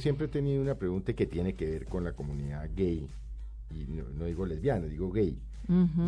Siempre 0.00 0.26
he 0.26 0.28
tenido 0.28 0.62
una 0.62 0.76
pregunta 0.76 1.12
que 1.12 1.26
tiene 1.26 1.56
que 1.56 1.68
ver 1.68 1.86
con 1.86 2.04
la 2.04 2.12
comunidad 2.12 2.70
gay, 2.76 3.08
y 3.68 3.84
no, 3.88 4.26
digo 4.26 4.46
lesbiana, 4.46 4.86
digo 4.86 5.10
gay. 5.10 5.36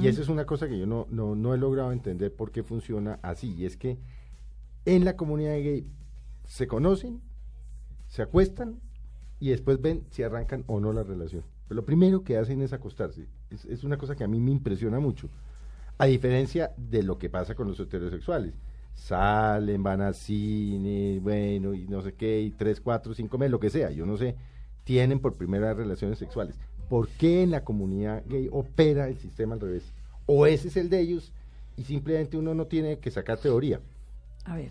Y 0.00 0.06
esa 0.06 0.22
es 0.22 0.28
una 0.28 0.46
cosa 0.46 0.68
que 0.68 0.78
yo 0.78 0.86
no, 0.86 1.08
no, 1.10 1.34
no 1.34 1.54
he 1.54 1.58
logrado 1.58 1.90
entender 1.90 2.32
por 2.32 2.52
qué 2.52 2.62
funciona 2.62 3.18
así, 3.20 3.52
y 3.52 3.66
es 3.66 3.76
que 3.76 3.98
en 4.84 5.04
la 5.04 5.16
comunidad 5.16 5.54
gay 5.54 5.88
se 6.44 6.68
conocen, 6.68 7.20
se 8.06 8.22
acuestan 8.22 8.78
y 9.40 9.50
después 9.50 9.80
ven 9.80 10.04
si 10.10 10.22
arrancan 10.22 10.62
o 10.68 10.78
no 10.78 10.92
la 10.92 11.02
relación. 11.02 11.42
Pero 11.66 11.80
lo 11.80 11.84
primero 11.84 12.22
que 12.22 12.36
hacen 12.36 12.62
es 12.62 12.72
acostarse. 12.72 13.26
Es, 13.50 13.64
es 13.64 13.82
una 13.82 13.98
cosa 13.98 14.14
que 14.14 14.22
a 14.22 14.28
mí 14.28 14.38
me 14.38 14.52
impresiona 14.52 15.00
mucho. 15.00 15.30
A 15.98 16.06
diferencia 16.06 16.72
de 16.76 17.02
lo 17.02 17.18
que 17.18 17.28
pasa 17.28 17.56
con 17.56 17.66
los 17.66 17.80
heterosexuales 17.80 18.54
salen, 19.00 19.82
van 19.82 20.02
al 20.02 20.14
cine, 20.14 21.18
bueno, 21.20 21.74
y 21.74 21.88
no 21.88 22.02
sé 22.02 22.12
qué, 22.12 22.40
y 22.40 22.50
tres, 22.50 22.80
cuatro, 22.80 23.14
cinco 23.14 23.38
meses, 23.38 23.50
lo 23.50 23.60
que 23.60 23.70
sea, 23.70 23.90
yo 23.90 24.04
no 24.04 24.16
sé, 24.16 24.36
tienen 24.84 25.20
por 25.20 25.34
primera 25.34 25.68
vez 25.68 25.78
relaciones 25.78 26.18
sexuales. 26.18 26.56
¿Por 26.88 27.08
qué 27.08 27.42
en 27.42 27.50
la 27.50 27.64
comunidad 27.64 28.22
gay 28.26 28.48
opera 28.52 29.08
el 29.08 29.16
sistema 29.16 29.54
al 29.54 29.60
revés? 29.60 29.84
O 30.26 30.46
ese 30.46 30.68
es 30.68 30.76
el 30.76 30.90
de 30.90 31.00
ellos 31.00 31.32
y 31.76 31.84
simplemente 31.84 32.36
uno 32.36 32.54
no 32.54 32.66
tiene 32.66 32.98
que 32.98 33.10
sacar 33.10 33.38
teoría. 33.38 33.80
A 34.44 34.56
ver, 34.56 34.70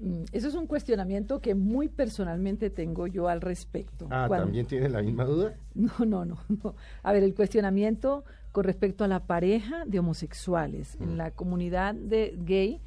mm, 0.00 0.24
eso 0.32 0.48
es 0.48 0.54
un 0.54 0.66
cuestionamiento 0.66 1.40
que 1.40 1.54
muy 1.54 1.88
personalmente 1.88 2.70
tengo 2.70 3.06
yo 3.06 3.28
al 3.28 3.40
respecto. 3.40 4.06
Ah, 4.10 4.28
¿también 4.30 4.66
tiene 4.66 4.88
la 4.88 5.02
misma 5.02 5.24
duda? 5.24 5.54
No, 5.74 6.04
no, 6.06 6.24
no, 6.24 6.38
no. 6.48 6.74
A 7.02 7.12
ver, 7.12 7.24
el 7.24 7.34
cuestionamiento 7.34 8.24
con 8.52 8.64
respecto 8.64 9.02
a 9.02 9.08
la 9.08 9.26
pareja 9.26 9.84
de 9.86 9.98
homosexuales 9.98 10.96
en 11.00 11.14
mm. 11.14 11.16
la 11.16 11.30
comunidad 11.32 11.94
de 11.94 12.36
gay 12.44 12.80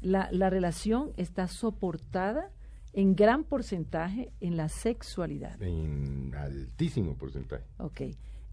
la, 0.00 0.28
la 0.32 0.50
relación 0.50 1.12
está 1.16 1.46
soportada 1.48 2.50
en 2.92 3.14
gran 3.14 3.44
porcentaje 3.44 4.32
en 4.40 4.56
la 4.56 4.68
sexualidad. 4.68 5.60
En 5.62 6.34
altísimo 6.34 7.14
porcentaje. 7.16 7.64
Ok. 7.78 8.02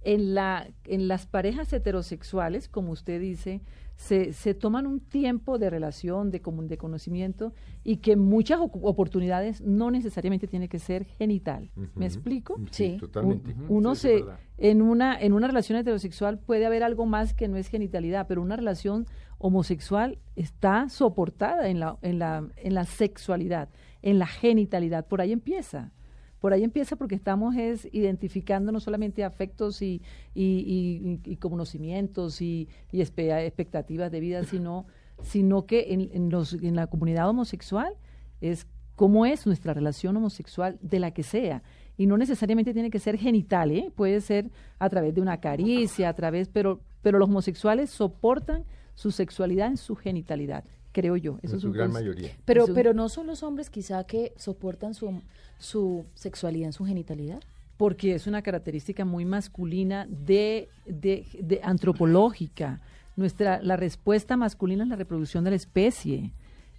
En, 0.02 0.36
la, 0.36 0.68
en 0.86 1.08
las 1.08 1.26
parejas 1.26 1.74
heterosexuales, 1.74 2.70
como 2.70 2.92
usted 2.92 3.20
dice, 3.20 3.62
se, 3.96 4.32
se 4.32 4.54
toman 4.54 4.86
un 4.86 5.00
tiempo 5.00 5.58
de 5.58 5.70
relación, 5.70 6.30
de, 6.32 6.40
de 6.40 6.78
conocimiento, 6.78 7.52
y 7.84 7.98
que 7.98 8.16
muchas 8.16 8.60
oportunidades 8.62 9.60
no 9.62 9.92
necesariamente 9.92 10.48
tiene 10.48 10.70
que 10.70 10.80
ser 10.80 11.04
genital. 11.04 11.72
¿Me 11.96 12.06
explico? 12.06 12.58
Sí, 12.72 12.98
totalmente. 13.00 13.56
uno 13.68 13.96
se, 13.96 14.24
en, 14.58 14.82
una, 14.82 15.20
en 15.20 15.34
una 15.34 15.48
relación 15.48 15.78
heterosexual 15.78 16.40
puede 16.40 16.66
haber 16.66 16.84
algo 16.84 17.06
más 17.06 17.34
que 17.34 17.48
no 17.48 17.58
es 17.58 17.68
genitalidad, 17.68 18.28
pero 18.28 18.42
una 18.42 18.56
relación 18.56 19.08
homosexual 19.40 20.20
está 20.36 20.90
soportada 20.90 21.68
en 21.70 21.80
la, 21.80 21.98
en 22.02 22.20
la, 22.20 22.48
en 22.58 22.76
la 22.76 22.86
sexualidad, 22.86 23.68
en 24.02 24.20
la 24.20 24.28
genitalidad. 24.28 25.06
Por 25.06 25.22
ahí 25.22 25.32
empieza. 25.32 25.92
Por 26.40 26.54
ahí 26.54 26.64
empieza 26.64 26.96
porque 26.96 27.16
estamos 27.16 27.56
es 27.56 27.88
identificando 27.92 28.72
no 28.72 28.80
solamente 28.80 29.24
afectos 29.24 29.82
y, 29.82 30.02
y, 30.36 31.20
y, 31.24 31.36
conocimientos 31.38 32.42
y, 32.42 32.68
expectativas 32.92 34.12
de 34.12 34.20
vida, 34.20 34.44
sino, 34.44 34.86
sino 35.24 35.66
que 35.66 35.94
en, 35.94 36.10
en, 36.14 36.30
los, 36.30 36.54
en 36.54 36.76
la 36.76 36.88
comunidad 36.88 37.30
homosexual 37.30 37.94
es 38.42 38.68
cómo 38.96 39.26
es 39.26 39.46
nuestra 39.46 39.74
relación 39.74 40.18
homosexual 40.18 40.78
de 40.82 41.00
la 41.00 41.12
que 41.12 41.24
sea. 41.24 41.64
Y 41.98 42.08
no 42.08 42.18
necesariamente 42.18 42.74
tiene 42.74 42.90
que 42.90 43.00
ser 43.00 43.18
genital, 43.18 43.72
¿eh? 43.72 43.92
puede 43.96 44.22
ser 44.22 44.50
a 44.80 44.90
través 44.90 45.16
de 45.16 45.22
una 45.22 45.40
caricia, 45.40 46.10
a 46.10 46.14
través, 46.14 46.48
pero, 46.50 46.82
pero 47.02 47.18
los 47.20 47.30
homosexuales 47.30 47.90
soportan 47.90 48.66
su 48.94 49.12
sexualidad 49.12 49.68
en 49.68 49.78
su 49.78 49.96
genitalidad, 49.96 50.64
creo 50.98 51.16
yo. 51.16 51.38
Eso 51.44 51.54
en 51.54 51.58
es 51.58 51.62
su 51.62 51.72
gran 51.72 51.92
mayoría. 51.92 52.32
Pero, 52.44 52.66
pero 52.74 52.92
no 52.96 53.08
son 53.08 53.28
los 53.28 53.44
hombres 53.44 53.70
quizá 53.70 54.04
que 54.06 54.34
soportan 54.36 54.96
su, 54.96 55.22
su 55.60 56.06
sexualidad 56.16 56.68
en 56.68 56.74
su 56.74 56.86
genitalidad 56.86 57.40
porque 57.78 58.16
es 58.16 58.26
una 58.26 58.42
característica 58.42 59.06
muy 59.06 59.24
masculina 59.24 60.08
de, 60.10 60.68
de, 60.88 61.28
de, 61.40 61.62
antropológica. 61.62 62.82
Nuestra, 63.16 63.62
la 63.62 63.76
respuesta 63.76 64.36
masculina 64.36 64.84
es 64.84 64.90
la 64.90 64.96
reproducción 64.96 65.44
de 65.44 65.52
la 65.52 65.56
especie 65.58 66.34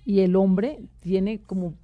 y 0.04 0.18
el 0.20 0.34
hombre 0.34 0.80
tiene 0.98 1.38
como 1.38 1.74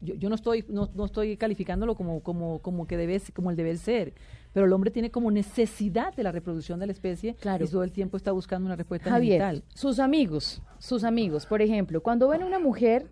yo, 0.00 0.14
yo 0.14 0.28
no 0.28 0.34
estoy 0.34 0.64
no, 0.68 0.90
no, 0.94 1.04
estoy 1.04 1.36
calificándolo 1.36 1.94
como 1.94 2.20
como 2.20 2.60
como 2.60 2.86
que 2.86 2.96
debe 2.96 3.20
como 3.34 3.50
el 3.50 3.56
debe 3.56 3.76
ser 3.76 4.14
pero 4.52 4.66
el 4.66 4.72
hombre 4.72 4.90
tiene 4.90 5.10
como 5.10 5.30
necesidad 5.30 6.14
de 6.14 6.22
la 6.22 6.32
reproducción 6.32 6.80
de 6.80 6.86
la 6.86 6.92
especie 6.92 7.34
claro. 7.34 7.64
y 7.64 7.68
todo 7.68 7.82
el 7.82 7.92
tiempo 7.92 8.16
está 8.16 8.32
buscando 8.32 8.66
una 8.66 8.76
respuesta 8.76 9.10
Javier, 9.10 9.62
sus 9.74 9.98
amigos 9.98 10.62
sus 10.78 11.04
amigos 11.04 11.46
por 11.46 11.62
ejemplo 11.62 12.02
cuando 12.02 12.28
ven 12.28 12.42
a 12.42 12.46
una 12.46 12.58
mujer 12.58 13.08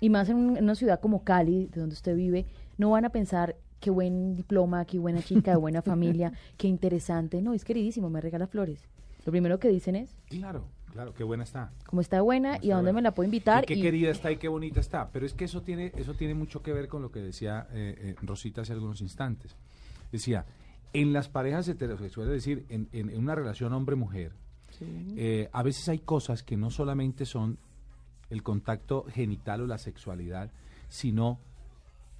y 0.00 0.10
más 0.10 0.28
en, 0.28 0.36
una 0.36 0.74
ciudad 0.74 1.00
como 1.00 1.24
Cali 1.24 1.66
de 1.66 1.80
donde 1.80 1.94
usted 1.94 2.16
vive 2.16 2.46
no 2.78 2.90
van 2.90 3.04
a 3.04 3.10
pensar 3.10 3.56
qué 3.80 3.90
buen 3.90 4.34
diploma 4.36 4.84
qué 4.84 4.98
buena 4.98 5.22
chica 5.22 5.56
buena 5.56 5.82
familia 5.82 6.32
qué 6.56 6.68
interesante 6.68 7.42
no 7.42 7.54
es 7.54 7.64
queridísimo 7.64 8.10
me 8.10 8.20
regala 8.20 8.46
flores. 8.46 8.88
Lo 9.24 9.30
primero 9.30 9.60
que 9.60 9.68
dicen 9.68 9.94
es 9.94 10.16
claro 10.28 10.64
Claro, 10.92 11.14
qué 11.14 11.24
buena 11.24 11.44
está. 11.44 11.72
Cómo 11.86 12.02
está 12.02 12.20
buena 12.20 12.58
y 12.60 12.70
a 12.70 12.76
dónde 12.76 12.92
me 12.92 13.00
la 13.00 13.14
puedo 13.14 13.24
invitar. 13.24 13.64
Y 13.64 13.66
qué 13.66 13.80
querida 13.80 14.10
está 14.10 14.30
y 14.30 14.36
qué 14.36 14.48
bonita 14.48 14.80
está. 14.80 15.08
Pero 15.10 15.24
es 15.24 15.32
que 15.32 15.46
eso 15.46 15.62
tiene, 15.62 15.90
eso 15.96 16.12
tiene 16.12 16.34
mucho 16.34 16.62
que 16.62 16.72
ver 16.72 16.86
con 16.86 17.00
lo 17.00 17.10
que 17.10 17.20
decía 17.20 17.66
eh, 17.72 17.94
eh, 17.98 18.14
Rosita 18.20 18.60
hace 18.60 18.74
algunos 18.74 19.00
instantes. 19.00 19.56
Decía, 20.10 20.44
en 20.92 21.14
las 21.14 21.28
parejas 21.28 21.66
heterosexuales, 21.68 22.34
es 22.34 22.44
decir, 22.44 22.66
en, 22.68 22.88
en, 22.92 23.16
una 23.16 23.34
relación 23.34 23.72
hombre-mujer, 23.72 24.32
eh, 25.16 25.48
a 25.52 25.62
veces 25.62 25.88
hay 25.88 26.00
cosas 26.00 26.42
que 26.42 26.56
no 26.56 26.70
solamente 26.70 27.24
son 27.24 27.58
el 28.28 28.42
contacto 28.42 29.04
genital 29.04 29.62
o 29.62 29.66
la 29.66 29.78
sexualidad, 29.78 30.50
sino 30.88 31.40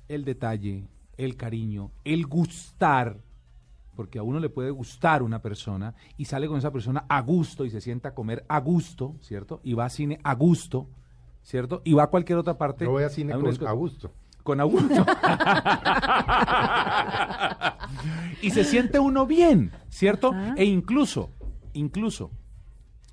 el 0.08 0.24
detalle, 0.24 0.88
el 1.18 1.36
cariño, 1.36 1.90
el 2.04 2.26
gustar 2.26 3.18
porque 3.94 4.18
a 4.18 4.22
uno 4.22 4.40
le 4.40 4.48
puede 4.48 4.70
gustar 4.70 5.22
una 5.22 5.42
persona 5.42 5.94
y 6.16 6.24
sale 6.24 6.48
con 6.48 6.58
esa 6.58 6.70
persona 6.70 7.04
a 7.08 7.20
gusto 7.20 7.64
y 7.64 7.70
se 7.70 7.80
sienta 7.80 8.10
a 8.10 8.14
comer 8.14 8.44
a 8.48 8.60
gusto, 8.60 9.16
¿cierto? 9.20 9.60
Y 9.62 9.74
va 9.74 9.86
a 9.86 9.90
cine 9.90 10.18
a 10.22 10.34
gusto, 10.34 10.88
¿cierto? 11.42 11.82
Y 11.84 11.92
va 11.92 12.04
a 12.04 12.06
cualquier 12.08 12.38
otra 12.38 12.56
parte. 12.56 12.84
No 12.84 12.92
voy 12.92 13.04
a 13.04 13.10
cine 13.10 13.34
con 13.34 13.66
a 13.66 13.72
gusto. 13.72 14.12
Con 14.42 14.60
a 14.60 14.64
gusto. 14.64 15.04
y 18.42 18.50
se 18.50 18.64
siente 18.64 18.98
uno 18.98 19.26
bien, 19.26 19.72
¿cierto? 19.88 20.32
E 20.56 20.64
incluso, 20.64 21.30
incluso, 21.74 22.30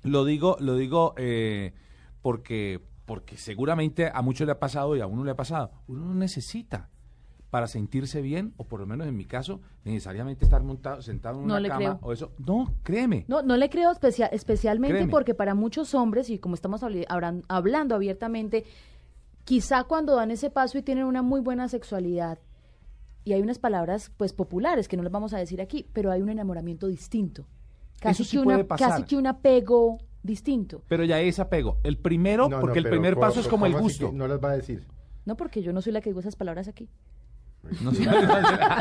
lo 0.02 0.24
digo, 0.24 0.56
lo 0.60 0.76
digo 0.76 1.14
eh, 1.18 1.74
porque, 2.22 2.80
porque 3.04 3.36
seguramente 3.36 4.10
a 4.12 4.22
muchos 4.22 4.46
le 4.46 4.52
ha 4.52 4.58
pasado 4.58 4.96
y 4.96 5.00
a 5.00 5.06
uno 5.06 5.24
le 5.24 5.32
ha 5.32 5.36
pasado. 5.36 5.72
Uno 5.86 6.06
no 6.06 6.14
necesita 6.14 6.88
para 7.50 7.66
sentirse 7.66 8.22
bien, 8.22 8.54
o 8.56 8.64
por 8.64 8.80
lo 8.80 8.86
menos 8.86 9.06
en 9.08 9.16
mi 9.16 9.24
caso, 9.24 9.60
necesariamente 9.84 10.44
estar 10.44 10.62
montado, 10.62 11.02
sentado 11.02 11.40
en 11.40 11.50
una 11.50 11.68
cama 11.68 11.98
o 12.00 12.12
eso. 12.12 12.32
No, 12.38 12.72
créeme. 12.84 13.24
No, 13.28 13.42
no 13.42 13.56
le 13.56 13.68
creo 13.68 13.92
especialmente 14.32 15.06
porque 15.08 15.34
para 15.34 15.54
muchos 15.54 15.94
hombres, 15.94 16.30
y 16.30 16.38
como 16.38 16.54
estamos 16.54 16.82
hablando 16.82 17.94
abiertamente, 17.96 18.64
quizá 19.44 19.84
cuando 19.84 20.14
dan 20.14 20.30
ese 20.30 20.50
paso 20.50 20.78
y 20.78 20.82
tienen 20.82 21.04
una 21.04 21.22
muy 21.22 21.40
buena 21.40 21.68
sexualidad, 21.68 22.38
y 23.24 23.32
hay 23.32 23.42
unas 23.42 23.58
palabras 23.58 24.10
pues 24.16 24.32
populares 24.32 24.88
que 24.88 24.96
no 24.96 25.02
las 25.02 25.12
vamos 25.12 25.34
a 25.34 25.38
decir 25.38 25.60
aquí, 25.60 25.86
pero 25.92 26.10
hay 26.10 26.22
un 26.22 26.30
enamoramiento 26.30 26.86
distinto. 26.86 27.46
Casi, 28.00 28.24
que, 28.24 28.38
una, 28.38 28.66
casi 28.66 29.02
que 29.02 29.16
un 29.16 29.26
apego 29.26 29.98
distinto. 30.22 30.82
Pero 30.88 31.04
ya 31.04 31.20
es 31.20 31.38
apego. 31.38 31.78
El 31.82 31.98
primero, 31.98 32.48
porque 32.48 32.78
el 32.78 32.88
primer 32.88 33.18
paso 33.18 33.40
es 33.40 33.48
como 33.48 33.66
el 33.66 33.74
gusto. 33.74 34.10
No 34.12 34.26
las 34.26 34.42
va 34.42 34.52
a 34.52 34.56
decir. 34.56 34.86
No, 35.26 35.36
porque 35.36 35.62
yo 35.62 35.74
no 35.74 35.82
soy 35.82 35.92
la 35.92 36.00
que 36.00 36.08
digo 36.08 36.20
esas 36.20 36.34
palabras 36.34 36.66
aquí. 36.66 36.88
No 37.82 37.90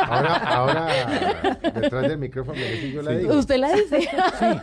ahora, 0.07 0.35
ahora, 0.35 1.59
detrás 1.73 2.01
del 2.03 2.17
micrófono, 2.17 2.57
yo 2.93 3.01
la 3.01 3.11
digo. 3.11 3.37
Usted 3.37 3.57
la 3.57 3.73
dice. 3.73 4.01
Sí, 4.01 4.07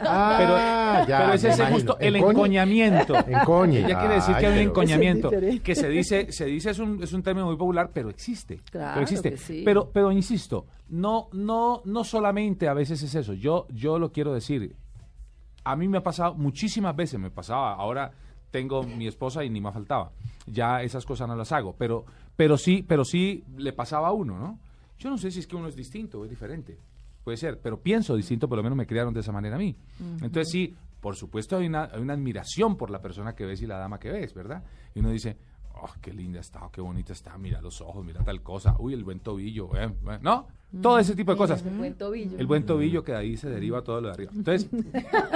ah, 0.02 0.36
pero, 0.38 1.08
ya, 1.08 1.18
pero 1.18 1.32
es 1.34 1.44
ese 1.44 1.66
justo 1.66 1.96
el 2.00 2.16
encoñamiento. 2.16 3.14
Encoñe. 3.14 3.80
Ella 3.80 3.98
quiere 3.98 4.14
decir 4.14 4.36
que 4.36 4.46
hay 4.46 4.52
un 4.52 4.68
encoñamiento. 4.70 5.30
Que 5.62 5.74
se 5.74 5.88
dice, 5.88 6.32
se 6.32 6.46
dice 6.46 6.70
es 6.70 6.78
un, 6.78 7.02
es 7.02 7.12
un 7.12 7.22
término 7.22 7.46
muy 7.46 7.56
popular, 7.56 7.90
pero 7.92 8.08
existe. 8.08 8.58
Claro 8.70 8.94
pero 8.94 9.02
existe. 9.02 9.30
Que 9.32 9.36
sí. 9.36 9.62
Pero, 9.64 9.90
pero 9.92 10.10
insisto, 10.10 10.66
no, 10.88 11.28
no, 11.32 11.82
no 11.84 12.02
solamente 12.02 12.68
a 12.68 12.74
veces 12.74 13.02
es 13.02 13.14
eso. 13.14 13.34
Yo, 13.34 13.66
yo 13.70 13.98
lo 13.98 14.12
quiero 14.12 14.32
decir. 14.32 14.74
A 15.62 15.76
mí 15.76 15.88
me 15.88 15.98
ha 15.98 16.02
pasado 16.02 16.34
muchísimas 16.34 16.94
veces, 16.96 17.20
me 17.20 17.30
pasaba. 17.30 17.74
Ahora 17.74 18.12
tengo 18.50 18.82
mi 18.82 19.06
esposa 19.06 19.44
y 19.44 19.50
ni 19.50 19.60
me 19.60 19.72
faltaba. 19.72 20.12
Ya 20.46 20.82
esas 20.82 21.04
cosas 21.04 21.28
no 21.28 21.36
las 21.36 21.52
hago, 21.52 21.74
pero 21.76 22.06
pero 22.36 22.58
sí, 22.58 22.84
pero 22.86 23.04
sí 23.04 23.44
le 23.56 23.72
pasaba 23.72 24.08
a 24.08 24.12
uno, 24.12 24.38
¿no? 24.38 24.60
Yo 24.98 25.10
no 25.10 25.18
sé 25.18 25.30
si 25.30 25.40
es 25.40 25.46
que 25.46 25.56
uno 25.56 25.68
es 25.68 25.76
distinto 25.76 26.20
o 26.20 26.24
es 26.24 26.30
diferente. 26.30 26.78
Puede 27.24 27.36
ser, 27.36 27.60
pero 27.60 27.80
pienso 27.80 28.14
distinto, 28.14 28.48
por 28.48 28.56
lo 28.56 28.62
menos 28.62 28.76
me 28.76 28.86
criaron 28.86 29.12
de 29.12 29.20
esa 29.20 29.32
manera 29.32 29.56
a 29.56 29.58
mí. 29.58 29.76
Entonces 30.22 30.48
sí, 30.50 30.74
por 31.00 31.16
supuesto 31.16 31.56
hay 31.56 31.66
una, 31.66 31.84
hay 31.84 32.00
una 32.00 32.14
admiración 32.14 32.76
por 32.76 32.90
la 32.90 33.00
persona 33.02 33.34
que 33.34 33.44
ves 33.44 33.60
y 33.62 33.66
la 33.66 33.78
dama 33.78 33.98
que 33.98 34.10
ves, 34.10 34.32
¿verdad? 34.32 34.62
Y 34.94 35.00
uno 35.00 35.10
dice, 35.10 35.36
oh, 35.74 35.90
qué 36.00 36.12
linda 36.12 36.40
está, 36.40 36.64
oh, 36.64 36.70
qué 36.70 36.80
bonita 36.80 37.12
está, 37.12 37.36
mira 37.38 37.60
los 37.60 37.80
ojos, 37.80 38.04
mira 38.04 38.22
tal 38.22 38.42
cosa, 38.42 38.76
uy, 38.78 38.94
el 38.94 39.04
buen 39.04 39.20
tobillo, 39.20 39.76
eh, 39.76 39.92
eh 40.08 40.18
¿no? 40.22 40.48
Todo 40.80 40.98
ese 40.98 41.14
tipo 41.14 41.32
de 41.32 41.38
cosas. 41.38 41.64
El 41.64 41.76
buen 41.76 41.94
tobillo. 41.94 42.38
El 42.38 42.46
buen 42.46 42.66
tobillo 42.66 43.02
que 43.02 43.12
de 43.12 43.18
ahí 43.18 43.36
se 43.36 43.48
deriva 43.48 43.82
todo 43.82 44.00
lo 44.00 44.08
de 44.08 44.14
arriba. 44.14 44.32
Entonces, 44.34 44.68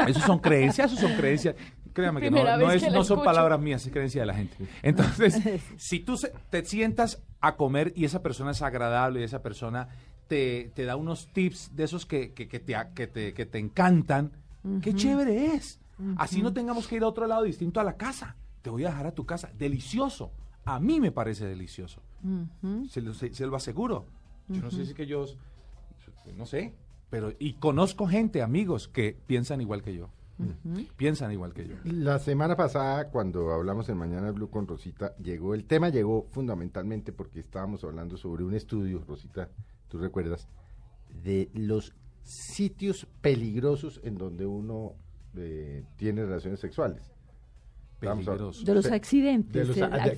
eso 0.09 0.21
son 0.21 0.39
creencias, 0.39 0.93
eso 0.93 1.01
son 1.01 1.17
creencias. 1.17 1.55
Créame 1.93 2.21
que 2.21 2.31
no, 2.31 2.45
no, 2.59 2.71
es, 2.71 2.91
no 2.93 3.05
son 3.05 3.23
palabras 3.23 3.61
mías, 3.61 3.85
es 3.85 3.93
creencia 3.93 4.23
de 4.23 4.27
la 4.27 4.35
gente. 4.35 4.57
Entonces, 4.83 5.41
si 5.77 6.01
tú 6.01 6.17
te 6.51 6.65
sientas 6.65 7.23
a 7.41 7.57
comer 7.57 7.93
y 7.97 8.05
esa 8.05 8.23
persona 8.23 8.53
es 8.53 8.63
agradable 8.63 9.21
y 9.21 9.25
esa 9.25 9.43
persona 9.43 9.89
te, 10.29 10.71
te 10.75 10.85
da 10.85 10.97
unos 10.97 11.29
tips 11.33 11.75
de 11.75 11.85
esos 11.85 12.07
que, 12.07 12.33
que, 12.33 12.49
que, 12.49 12.61
te, 12.61 12.77
que, 12.95 13.07
te, 13.07 13.35
que 13.35 13.47
te 13.47 13.59
encantan, 13.59 14.33
qué 14.83 14.95
chévere 14.95 15.55
es. 15.55 15.81
Así 16.17 16.43
no 16.43 16.53
tengamos 16.53 16.87
que 16.87 16.97
ir 16.97 17.03
a 17.03 17.09
otro 17.09 17.27
lado 17.27 17.43
distinto 17.43 17.81
a 17.81 17.85
la 17.85 17.97
casa. 17.97 18.37
Te 18.63 18.71
voy 18.71 18.85
a 18.85 18.89
dejar 18.89 19.07
a 19.07 19.13
tu 19.13 19.27
casa. 19.27 19.51
Delicioso. 19.59 20.33
A 20.65 20.79
mí 20.79 21.01
me 21.01 21.11
parece 21.13 21.47
delicioso. 21.47 22.03
se, 22.89 23.01
lo, 23.01 23.15
se, 23.15 23.47
lo, 23.47 23.57
aseguro. 23.57 24.07
Yo 24.49 24.63
no 24.63 24.71
sé 24.71 24.87
si 24.87 24.95
que 24.95 25.07
yo, 25.07 25.27
no 26.37 26.47
sé, 26.47 26.75
pero 27.09 27.33
y 27.39 27.55
conozco 27.55 28.07
gente, 28.07 28.43
amigos, 28.43 28.89
que 28.89 29.17
piensan 29.27 29.61
igual 29.61 29.83
que 29.83 29.95
yo. 29.95 30.11
Piensan 30.97 31.33
igual 31.33 31.53
que 31.53 31.67
yo. 31.67 31.77
La 31.85 32.19
semana 32.19 32.57
pasada, 32.57 33.11
cuando 33.11 33.53
hablamos 33.53 33.89
en 33.89 33.97
Mañana 33.97 34.31
Blue 34.31 34.51
con 34.51 34.67
Rosita, 34.67 35.17
llegó, 35.17 35.55
el 35.55 35.65
tema 35.65 35.89
llegó 35.89 36.27
fundamentalmente 36.31 37.13
porque 37.13 37.41
estábamos 37.41 37.85
hablando 37.85 38.17
sobre 38.17 38.45
un 38.45 38.55
estudio, 38.55 39.05
Rosita, 39.07 39.49
tú 39.89 39.99
recuerdas, 39.99 40.49
de 41.23 41.51
los 41.55 41.95
sitios 42.23 43.07
peligrosos 43.21 44.01
en 44.05 44.17
donde 44.17 44.47
uno 44.47 44.95
eh, 45.37 45.85
tiene 45.97 46.25
relaciones 46.25 46.61
sexuales. 46.61 47.11
De 48.01 48.75
los 48.75 48.91
accidentes. 48.91 49.69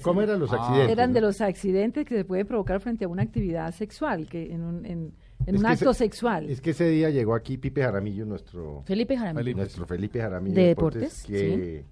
¿Cómo 0.03 0.23
eran 0.23 0.39
los 0.39 0.53
ah. 0.53 0.57
accidentes? 0.57 0.93
Eran 0.93 1.13
de 1.13 1.21
los 1.21 1.41
accidentes 1.41 2.07
que 2.07 2.17
se 2.17 2.25
puede 2.25 2.45
provocar 2.45 2.81
frente 2.81 3.05
a 3.05 3.09
una 3.09 3.23
actividad 3.23 3.73
sexual, 3.75 4.29
que 4.29 4.53
en 4.53 4.63
un, 4.63 4.87
en, 4.87 5.15
un 5.47 5.67
acto 5.67 5.95
sexual. 5.95 6.49
Es 6.49 6.61
que 6.61 6.71
ese 6.71 6.89
día 6.89 7.11
llegó 7.11 7.35
aquí 7.35 7.59
Pipe 7.59 7.83
Jaramillo, 7.83 8.25
nuestro 8.27 8.83
Felipe 8.87 9.17
Jaramillo, 9.17 9.57
nuestro 9.57 9.87
Felipe 9.87 10.21
Jaramillo 10.21 10.55
de 10.55 10.67
deportes, 10.69 11.25
que, 11.25 11.85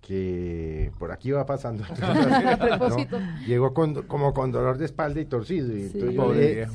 que 0.00 0.92
por 0.98 1.12
aquí 1.12 1.30
va 1.30 1.44
pasando. 1.46 1.84
llegó 3.46 3.74
con, 3.74 4.02
como 4.02 4.32
con 4.32 4.52
dolor 4.52 4.78
de 4.78 4.86
espalda 4.86 5.20
y 5.20 5.26
torcido. 5.26 5.76
Y, 5.76 5.90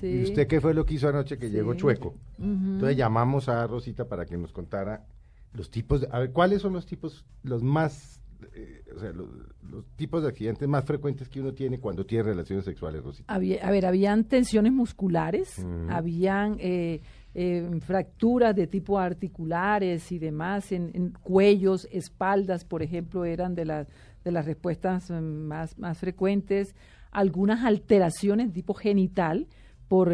¿Y 0.01 0.23
usted 0.23 0.47
qué 0.47 0.61
fue 0.61 0.73
lo 0.73 0.85
que 0.85 0.95
hizo 0.95 1.07
anoche 1.09 1.37
que 1.37 1.49
llegó 1.49 1.73
chueco? 1.73 2.15
Entonces 2.37 2.97
llamamos 2.97 3.49
a 3.49 3.65
Rosita 3.67 4.07
para 4.07 4.25
que 4.25 4.37
nos 4.37 4.51
contara 4.51 5.05
los 5.53 5.69
tipos, 5.69 6.01
de, 6.01 6.07
a 6.11 6.19
ver, 6.19 6.31
¿cuáles 6.31 6.61
son 6.61 6.73
los 6.73 6.85
tipos, 6.85 7.25
los 7.43 7.63
más, 7.63 8.19
eh, 8.53 8.83
o 8.95 8.99
sea, 8.99 9.11
los, 9.11 9.27
tipos 9.95 10.21
de 10.23 10.29
accidentes 10.29 10.67
más 10.67 10.85
frecuentes 10.85 11.29
que 11.29 11.39
uno 11.39 11.53
tiene 11.53 11.79
cuando 11.79 12.05
tiene 12.05 12.23
relaciones 12.23 12.65
sexuales, 12.65 13.03
Rosita? 13.03 13.33
Había, 13.33 13.65
a 13.65 13.71
ver, 13.71 13.85
habían 13.85 14.25
tensiones 14.25 14.71
musculares, 14.71 15.65
habían 15.89 16.57
eh, 16.59 17.01
eh, 17.33 17.69
fracturas 17.81 18.55
de 18.55 18.67
tipo 18.67 18.99
articulares 18.99 20.11
y 20.11 20.19
demás, 20.19 20.71
en, 20.71 21.13
cuellos, 21.21 21.87
espaldas, 21.91 22.65
por 22.65 22.83
ejemplo, 22.83 23.25
eran 23.25 23.55
de, 23.55 23.65
las 23.65 23.87
de 24.23 24.31
las 24.31 24.45
respuestas 24.45 25.09
mm, 25.09 25.15
más, 25.15 25.77
más 25.77 25.97
frecuentes, 25.97 26.75
algunas 27.11 27.63
alteraciones 27.63 28.47
de 28.47 28.53
tipo 28.53 28.73
genital 28.73 29.47
por 29.87 30.11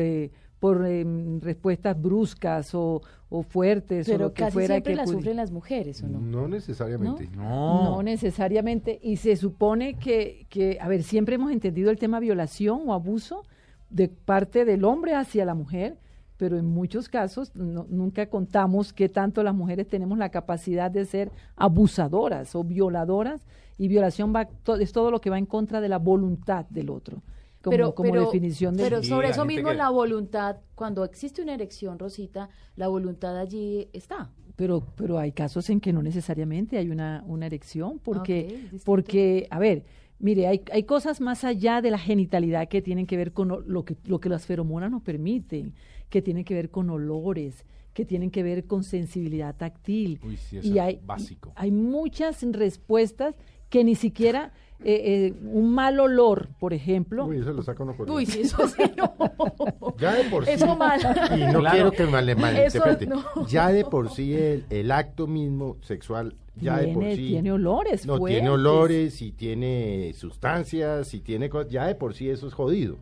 por 0.59 0.85
em, 0.85 1.39
respuestas 1.39 1.99
bruscas 1.99 2.75
o, 2.75 3.01
o 3.29 3.43
fuertes 3.43 4.07
Pero 4.07 4.25
o 4.25 4.27
lo 4.27 4.33
que 4.33 4.43
casi 4.43 4.53
fuera 4.53 4.75
siempre 4.75 4.93
que 4.93 4.97
la 4.97 5.07
sufren 5.07 5.37
las 5.37 5.51
mujeres, 5.51 6.03
¿o 6.03 6.07
no? 6.07 6.19
No 6.19 6.47
necesariamente. 6.47 7.29
¿No? 7.35 7.95
¿No? 7.95 8.03
necesariamente. 8.03 8.99
Y 9.01 9.17
se 9.17 9.35
supone 9.35 9.95
que, 9.95 10.45
que, 10.49 10.77
a 10.81 10.87
ver, 10.87 11.03
siempre 11.03 11.35
hemos 11.35 11.51
entendido 11.51 11.89
el 11.91 11.97
tema 11.97 12.19
violación 12.19 12.81
o 12.87 12.93
abuso 12.93 13.43
de 13.89 14.09
parte 14.09 14.65
del 14.65 14.83
hombre 14.83 15.15
hacia 15.15 15.45
la 15.45 15.55
mujer, 15.55 15.97
pero 16.37 16.57
en 16.57 16.65
muchos 16.65 17.09
casos 17.09 17.53
nunca 17.55 18.29
contamos 18.29 18.93
que 18.93 19.09
tanto 19.09 19.43
las 19.43 19.55
mujeres 19.55 19.87
tenemos 19.87 20.17
la 20.17 20.29
capacidad 20.29 20.91
de 20.91 21.05
ser 21.05 21.31
abusadoras 21.55 22.55
o 22.55 22.63
violadoras 22.63 23.45
y 23.77 23.87
violación 23.87 24.33
va, 24.33 24.47
es 24.79 24.91
todo 24.91 25.11
lo 25.11 25.21
que 25.21 25.29
va 25.29 25.37
en 25.37 25.45
contra 25.45 25.81
de 25.81 25.89
la 25.89 25.97
voluntad 25.97 26.65
del 26.69 26.89
otro 26.89 27.23
como, 27.61 27.71
pero, 27.71 27.95
como 27.95 28.15
definición 28.15 28.77
de 28.77 28.83
Pero 28.83 29.03
sobre 29.03 29.29
eso 29.29 29.45
mismo 29.45 29.73
la 29.73 29.89
voluntad, 29.89 30.57
cuando 30.75 31.03
existe 31.03 31.41
una 31.41 31.53
erección, 31.53 31.99
Rosita, 31.99 32.49
la 32.75 32.87
voluntad 32.87 33.37
allí 33.37 33.89
está. 33.91 34.31
Pero, 34.55 34.85
pero 34.95 35.19
hay 35.19 35.31
casos 35.31 35.69
en 35.69 35.79
que 35.79 35.93
no 35.93 36.01
necesariamente 36.01 36.77
hay 36.77 36.89
una, 36.89 37.23
una 37.27 37.45
erección, 37.45 37.99
porque, 37.99 38.69
porque, 38.85 39.47
a 39.51 39.59
ver, 39.59 39.83
mire, 40.19 40.47
hay, 40.47 40.61
hay 40.71 40.83
cosas 40.83 41.21
más 41.21 41.43
allá 41.43 41.81
de 41.81 41.91
la 41.91 41.97
genitalidad 41.97 42.67
que 42.67 42.81
tienen 42.81 43.05
que 43.05 43.17
ver 43.17 43.33
con 43.33 43.63
lo 43.65 43.85
que, 43.85 43.97
lo 44.05 44.19
que 44.19 44.29
las 44.29 44.45
feromonas 44.45 44.91
nos 44.91 45.01
permiten, 45.01 45.73
que 46.09 46.21
tienen 46.21 46.43
que 46.43 46.53
ver 46.53 46.69
con 46.69 46.89
olores, 46.89 47.65
que 47.93 48.05
tienen 48.05 48.31
que 48.31 48.43
ver 48.43 48.65
con 48.65 48.83
sensibilidad 48.83 49.55
táctil. 49.55 50.19
Uy, 50.23 50.37
sí, 50.37 50.57
eso 50.57 50.67
y 50.67 50.79
hay, 50.79 50.99
básico. 51.03 51.51
Hay 51.55 51.71
muchas 51.71 52.41
respuestas 52.53 53.35
que 53.69 53.83
ni 53.83 53.95
siquiera 53.95 54.53
eh, 54.83 55.33
eh, 55.33 55.33
un 55.43 55.73
mal 55.73 55.99
olor, 55.99 56.49
por 56.57 56.73
ejemplo. 56.73 57.25
Uy, 57.25 57.39
eso 57.39 57.51
lo 57.51 57.61
saca 57.61 57.83
uno 57.83 57.95
Uy, 58.07 58.25
sí, 58.25 58.41
eso 58.41 58.67
sí, 58.67 58.83
no. 58.95 59.13
Ya 59.97 60.13
de 60.13 60.23
por 60.25 60.45
sí. 60.45 60.51
Eso 60.51 60.75
mal. 60.77 61.01
Y 61.35 61.51
no 61.51 61.63
quiero 61.63 61.91
que 61.91 62.05
me 62.05 62.35
malinterprete. 62.35 63.05
No. 63.07 63.23
Ya 63.47 63.69
de 63.69 63.83
por 63.83 64.09
sí 64.09 64.33
el, 64.35 64.65
el 64.69 64.91
acto 64.91 65.27
mismo 65.27 65.77
sexual 65.81 66.35
ya 66.61 66.79
tiene, 66.79 66.87
de 66.87 66.93
por 66.93 67.03
sí. 67.15 67.27
Tiene 67.27 67.51
olores. 67.51 68.05
No, 68.05 68.19
tiene 68.19 68.49
olores 68.49 69.21
y 69.21 69.31
tiene 69.31 70.13
sustancias 70.13 71.13
y 71.13 71.21
tiene 71.21 71.49
ya 71.69 71.87
de 71.87 71.95
por 71.95 72.13
sí 72.13 72.29
eso 72.29 72.47
es 72.47 72.53
jodido. 72.53 72.97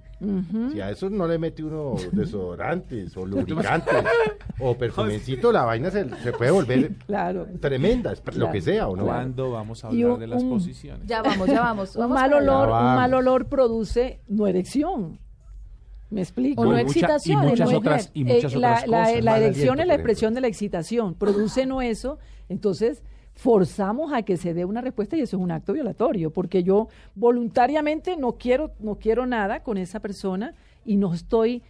Si 0.71 0.81
a 0.81 0.89
eso 0.89 1.11
no 1.11 1.27
le 1.27 1.37
mete 1.37 1.63
uno 1.63 1.95
desodorantes 2.11 3.15
o 3.17 3.25
lubricantes 3.25 3.93
o 4.59 4.75
perfumencito, 4.75 5.51
la 5.51 5.63
vaina 5.63 5.91
se, 5.91 6.09
se 6.23 6.31
puede 6.31 6.51
volver 6.51 6.95
claro. 7.05 7.47
tremenda, 7.59 8.13
lo 8.33 8.51
que 8.51 8.61
sea, 8.61 8.87
¿o 8.87 8.95
no? 8.95 9.05
¿Cuándo 9.05 9.51
vamos 9.51 9.83
a 9.83 9.89
hablar 9.89 10.17
de 10.17 10.27
las 10.27 10.43
posiciones? 10.43 11.05
Ya 11.07 11.21
vamos, 11.21 11.47
ya 11.47 11.61
vamos. 11.61 11.95
un, 11.95 12.09
mal 12.09 12.33
olor, 12.33 12.69
un 12.69 12.95
mal 12.95 13.13
olor 13.13 13.47
produce 13.47 14.21
no 14.27 14.47
erección. 14.47 15.19
¿Me 16.09 16.21
explico? 16.21 16.61
O 16.61 16.65
no 16.65 16.77
excitación. 16.77 17.43
Y 17.43 17.47
muchas 17.49 17.73
otras, 17.73 18.11
y 18.13 18.23
muchas 18.23 18.53
eh, 18.53 18.57
otras 18.57 18.87
la, 18.87 19.05
cosas. 19.05 19.23
La, 19.23 19.37
erección 19.37 19.79
es 19.79 19.87
la 19.87 19.93
expresión 19.93 20.33
de 20.33 20.41
la 20.41 20.47
excitación. 20.47 21.15
Produce 21.15 21.65
no 21.65 21.81
eso, 21.81 22.17
entonces 22.47 23.03
forzamos 23.37 24.11
a 24.13 24.23
que 24.23 24.35
se 24.35 24.53
dé 24.55 24.65
una 24.65 24.81
respuesta 24.81 25.15
y 25.15 25.21
eso 25.21 25.37
es 25.37 25.43
un 25.43 25.51
acto 25.51 25.71
violatorio, 25.71 26.31
porque 26.31 26.63
yo 26.63 26.87
voluntariamente 27.15 28.17
no 28.17 28.33
quiero, 28.33 28.71
no 28.79 28.95
quiero 28.95 29.27
nada 29.27 29.61
con 29.61 29.77
esa 29.77 29.99
persona 29.99 30.55
y 30.83 30.97
no 30.97 31.13
estoy 31.13 31.61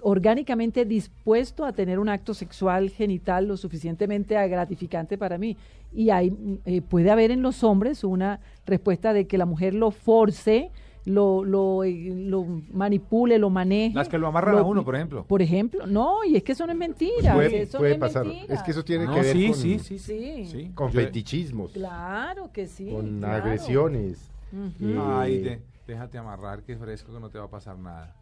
orgánicamente 0.00 0.86
dispuesto 0.86 1.64
a 1.64 1.72
tener 1.72 1.98
un 1.98 2.08
acto 2.08 2.32
sexual 2.32 2.88
genital 2.90 3.46
lo 3.46 3.56
suficientemente 3.58 4.34
gratificante 4.48 5.18
para 5.18 5.36
mí. 5.36 5.56
Y 5.92 6.08
eh, 6.10 6.82
puede 6.88 7.10
haber 7.10 7.30
en 7.30 7.42
los 7.42 7.62
hombres 7.62 8.02
una 8.04 8.40
respuesta 8.64 9.12
de 9.12 9.26
que 9.26 9.38
la 9.38 9.46
mujer 9.46 9.74
lo 9.74 9.90
force 9.90 10.70
lo, 11.04 11.44
lo, 11.44 11.84
eh, 11.84 12.12
lo 12.14 12.44
manipule, 12.72 13.38
lo 13.38 13.50
maneje. 13.50 13.94
Las 13.94 14.08
que 14.08 14.18
lo 14.18 14.28
amarran 14.28 14.58
a 14.58 14.62
uno, 14.62 14.84
por 14.84 14.94
ejemplo. 14.94 15.24
Por 15.26 15.42
ejemplo, 15.42 15.86
no, 15.86 16.24
y 16.24 16.36
es 16.36 16.42
que 16.42 16.52
eso 16.52 16.66
no 16.66 16.72
es 16.72 16.78
mentira. 16.78 17.34
puede, 17.34 17.62
eso 17.62 17.78
puede 17.78 17.92
es 17.92 17.98
pasar. 17.98 18.26
Mentira. 18.26 18.54
Es 18.54 18.62
que 18.62 18.70
eso 18.70 18.84
tiene 18.84 19.06
que 19.06 19.20
ver 19.20 19.36
sí, 19.36 19.46
con, 19.48 19.56
sí, 19.56 19.78
sí, 19.78 19.98
sí, 19.98 20.46
sí. 20.46 20.70
con 20.74 20.92
fetichismos. 20.92 21.72
Claro 21.72 22.52
que 22.52 22.66
sí. 22.66 22.88
Con 22.90 23.18
claro. 23.18 23.44
agresiones. 23.44 24.30
Uh 24.52 25.00
Ay, 25.00 25.38
de, 25.40 25.62
déjate 25.86 26.18
amarrar, 26.18 26.62
que 26.62 26.76
fresco 26.76 27.12
que 27.12 27.20
no 27.20 27.30
te 27.30 27.38
va 27.38 27.46
a 27.46 27.50
pasar 27.50 27.78
nada. 27.78 28.14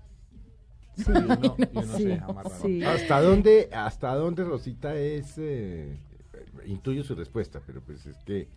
Sí. 0.96 1.04
Y 1.08 1.16
uno, 1.16 1.56
y 1.58 1.78
uno 1.78 1.82
Sí, 1.96 2.02
se 2.02 2.08
deja 2.08 2.24
amarrar. 2.26 2.52
sí. 2.62 2.84
¿Hasta 2.84 3.20
dónde, 3.20 3.68
hasta 3.72 4.14
dónde 4.14 4.44
Rosita 4.44 4.94
es, 4.94 5.34
eh, 5.38 5.98
intuyo 6.66 7.02
su 7.04 7.14
respuesta, 7.14 7.60
pero 7.66 7.80
pues 7.80 8.06
es 8.06 8.16
que 8.24 8.48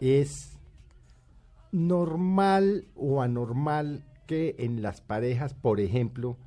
es 0.00 0.58
normal 1.72 2.86
o 2.94 3.22
anormal 3.22 4.04
que 4.26 4.54
en 4.58 4.82
las 4.82 5.00
parejas, 5.00 5.54
por 5.54 5.80
ejemplo, 5.80 6.38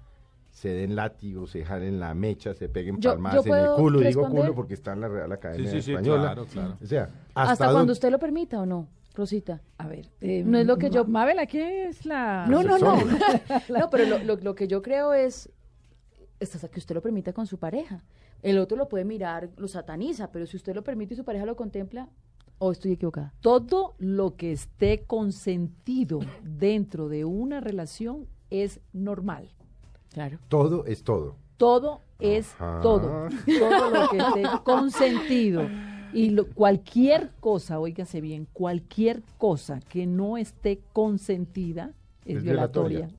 se 0.52 0.70
den 0.70 0.96
látigos, 0.96 1.52
se 1.52 1.66
jalen 1.66 2.00
la 2.00 2.14
mecha, 2.14 2.54
se 2.54 2.70
peguen 2.70 3.00
Yo- 3.02 3.12
palmadas 3.12 3.44
yo 3.44 3.54
en 3.54 3.60
el 3.60 3.66
puedo 3.66 3.76
culo, 3.78 4.00
digo 4.00 4.22
responder. 4.22 4.42
culo 4.44 4.56
porque 4.56 4.74
está 4.76 4.94
en 4.94 5.02
la 5.02 5.08
Real 5.10 5.32
Academia 5.32 5.70
Sí, 5.70 5.78
sí, 5.78 5.82
sí, 5.82 5.92
Española. 5.92 6.22
claro, 6.22 6.46
claro. 6.46 6.78
O 6.82 6.86
sea, 6.86 7.10
Hasta, 7.34 7.52
hasta, 7.52 7.72
cuando 7.74 7.92
usted 7.92 8.10
lo 8.10 8.20
permita 8.20 8.62
o 8.62 8.66
no, 8.66 8.88
Rosita. 9.14 9.62
A 9.78 9.88
ver, 9.88 10.10
eh, 10.22 10.44
No 10.46 10.58
es 10.58 10.66
lo 10.66 10.78
que 10.78 10.90
yo- 10.90 11.04
Ma- 11.06 11.20
Mabel, 11.22 11.40
aquí 11.40 11.60
es 11.60 12.06
la... 12.06 12.46
No, 12.48 12.64
no, 12.64 12.78
no. 12.78 12.96
no, 13.70 13.90
pero 13.90 14.06
lo, 14.06 14.20
lo- 14.20 14.36
lo 14.42 14.56
que 14.56 14.68
yo 14.68 14.82
creo 14.82 15.14
es, 15.14 15.52
es 16.40 16.56
hasta 16.56 16.70
que 16.70 16.80
usted 16.80 16.96
lo 16.96 17.02
permita 17.02 17.34
con 17.34 17.48
su 17.48 17.58
pareja. 17.60 18.04
El 18.42 18.58
otro 18.60 18.78
lo 18.78 18.88
puede 18.88 19.04
mirar, 19.06 19.50
lo 19.58 19.68
sataniza, 19.68 20.32
pero 20.32 20.46
si 20.46 20.56
usted 20.56 20.74
lo 20.76 20.84
permite 20.84 21.14
y 21.16 21.18
su 21.18 21.26
pareja 21.26 21.46
lo 21.46 21.56
contempla, 21.58 22.10
o 22.60 22.72
estoy 22.72 22.94
equivocada. 22.94 23.34
Todo 23.42 23.94
lo 24.00 24.36
que 24.36 24.52
esté 24.52 25.04
consentido 25.06 26.20
dentro 26.44 27.10
de 27.10 27.26
una 27.26 27.60
relación 27.60 28.28
es 28.50 28.80
normal. 28.94 29.50
Claro. 30.14 30.38
todo 30.48 30.86
es 30.86 31.04
todo. 31.04 31.36
Todo 31.58 32.00
es 32.20 32.54
Ajá. 32.56 32.80
todo. 32.82 33.28
Todo 33.60 33.90
lo 33.90 34.10
que 34.10 34.18
esté 34.18 34.44
consentido. 34.64 35.64
Y 36.14 36.30
lo- 36.30 36.48
cualquier 36.48 37.32
cosa, 37.42 37.80
óigase 37.80 38.22
bien, 38.22 38.48
cualquier 38.54 39.22
cosa 39.38 39.82
que 39.90 40.06
no 40.08 40.38
esté 40.38 40.80
consentida 40.94 41.92
es, 42.24 42.38
Es 42.38 42.44
violatoria. 42.44 43.00
violatoria. 43.00 43.10